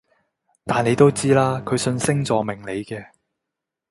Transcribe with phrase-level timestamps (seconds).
[0.65, 3.07] 但你都知啦，佢信星座命理嘅